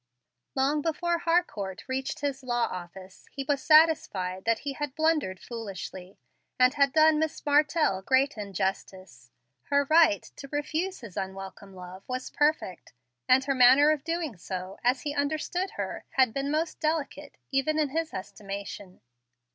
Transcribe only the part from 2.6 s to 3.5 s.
office, he